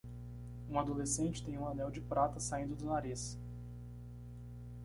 [0.67, 3.37] Um adolescente tem um anel de prata saindo do nariz.